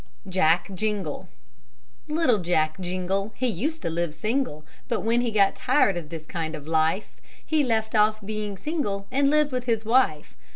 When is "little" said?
2.07-2.39